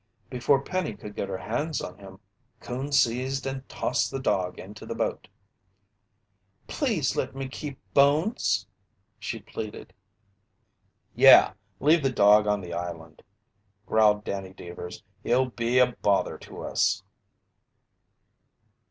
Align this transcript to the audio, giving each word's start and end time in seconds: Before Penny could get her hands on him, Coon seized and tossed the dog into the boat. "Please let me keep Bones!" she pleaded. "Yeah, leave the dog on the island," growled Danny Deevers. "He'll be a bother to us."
Before 0.31 0.63
Penny 0.63 0.95
could 0.95 1.15
get 1.15 1.29
her 1.29 1.37
hands 1.37 1.79
on 1.79 1.99
him, 1.99 2.19
Coon 2.59 2.91
seized 2.91 3.45
and 3.45 3.69
tossed 3.69 4.09
the 4.09 4.19
dog 4.19 4.57
into 4.57 4.83
the 4.83 4.95
boat. 4.95 5.27
"Please 6.65 7.15
let 7.15 7.35
me 7.35 7.47
keep 7.47 7.77
Bones!" 7.93 8.65
she 9.19 9.37
pleaded. 9.41 9.93
"Yeah, 11.13 11.53
leave 11.79 12.01
the 12.01 12.09
dog 12.11 12.47
on 12.47 12.61
the 12.61 12.73
island," 12.73 13.21
growled 13.85 14.23
Danny 14.23 14.55
Deevers. 14.55 15.03
"He'll 15.21 15.51
be 15.51 15.77
a 15.77 15.91
bother 16.01 16.39
to 16.39 16.63
us." 16.63 17.03